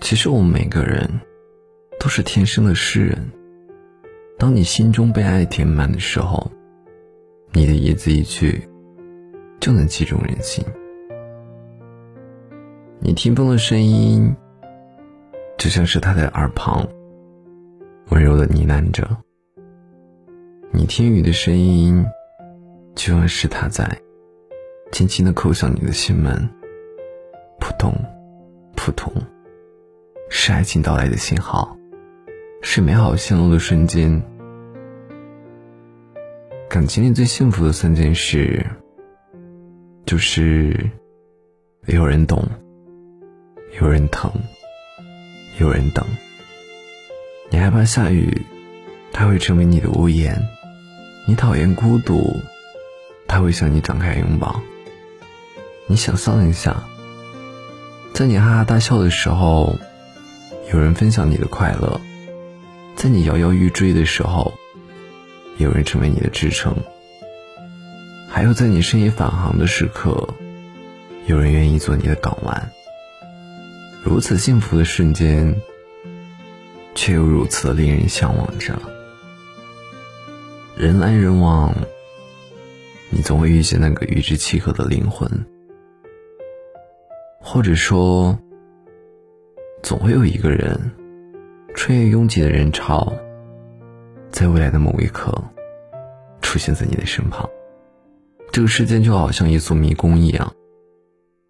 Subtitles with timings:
[0.00, 1.08] 其实我们每个人
[1.98, 3.18] 都是天生的诗人。
[4.38, 6.50] 当你心中被爱填满的时候，
[7.52, 8.62] 你的一字一句
[9.58, 10.64] 就能击中人心。
[12.98, 14.34] 你听风的声音，
[15.56, 16.86] 就像是他在耳旁
[18.10, 19.04] 温柔的呢喃着；
[20.70, 22.04] 你听雨的声音，
[22.94, 23.86] 就像是他在
[24.92, 26.48] 轻轻的叩响你的心门，
[27.58, 27.92] 扑通，
[28.76, 29.12] 扑通，
[30.56, 31.76] 爱情到来的信号。
[32.62, 34.22] 是美好线路的瞬间。
[36.66, 38.64] 感情里最幸福的三件事，
[40.06, 40.90] 就是
[41.84, 42.42] 有人懂，
[43.78, 44.32] 有人疼，
[45.60, 46.02] 有人等。
[47.50, 48.40] 你害怕下雨，
[49.12, 50.34] 他会成为你的屋檐；
[51.28, 52.34] 你讨厌孤独，
[53.28, 54.62] 他会向你展开拥抱。
[55.86, 56.82] 你想象一下，
[58.14, 59.78] 在你哈哈大笑的时候，
[60.72, 62.00] 有人分享你的快乐。
[62.96, 64.52] 在你摇摇欲坠的时候，
[65.58, 66.74] 有人成为你的支撑；
[68.28, 70.28] 还有在你深夜返航的时刻，
[71.26, 72.70] 有人愿意做你的港湾。
[74.02, 75.54] 如此幸福的瞬间，
[76.94, 78.76] 却又如此令人向往着。
[80.76, 81.74] 人来人往，
[83.10, 85.46] 你总会遇见那个与之契合的灵魂，
[87.40, 88.38] 或者说，
[89.86, 90.76] 总会有一个人。
[91.76, 93.12] 穿越拥挤的人潮，
[94.32, 95.32] 在未来的某一刻，
[96.42, 97.48] 出现在你的身旁。
[98.50, 100.52] 这个世界就好像一座迷宫一样，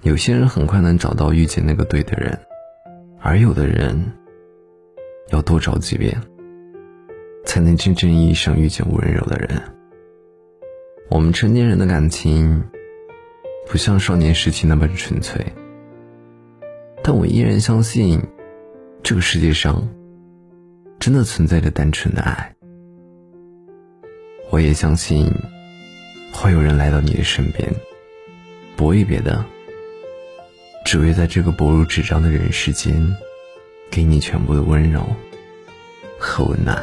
[0.00, 2.38] 有些人很快能找到遇见那个对的人，
[3.20, 4.14] 而有的人
[5.28, 6.18] 要多找几遍，
[7.44, 9.60] 才能真正意义上遇见温柔的人。
[11.10, 12.64] 我们成年人的感情，
[13.66, 15.44] 不像少年时期那么纯粹，
[17.02, 18.22] 但我依然相信，
[19.02, 19.88] 这个世界上。
[21.00, 22.54] 真的存在着单纯的爱，
[24.52, 25.28] 我也相信
[26.32, 27.68] 会有人来到你的身边，
[28.76, 29.44] 不为别的，
[30.84, 33.16] 只为在这个薄如纸张的人世间，
[33.90, 35.04] 给你全部的温柔
[36.20, 36.80] 和温暖。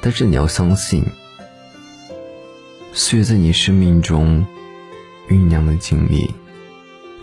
[0.00, 1.02] 但是你要相信，
[2.92, 4.46] 岁月在你生命中
[5.28, 6.32] 酝酿的经历，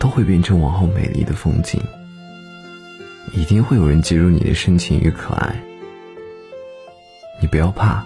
[0.02, 1.80] 都会变成往后美丽的风景。
[3.32, 5.54] 一定会有人记住你的深情与可爱，
[7.40, 8.04] 你不要怕，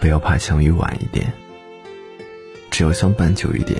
[0.00, 1.30] 不要怕相遇晚一点，
[2.70, 3.78] 只要相伴久一点，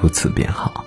[0.00, 0.85] 如此便好。